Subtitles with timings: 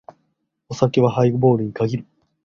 [0.67, 2.05] お酒はハイボールに限る。